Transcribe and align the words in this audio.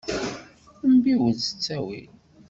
Mbiwel 0.93 1.37
s 1.47 1.47
ttawil. 1.51 2.09